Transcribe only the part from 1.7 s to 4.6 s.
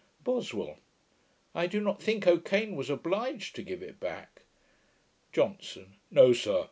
not think O'Kane was obliged to give it back.'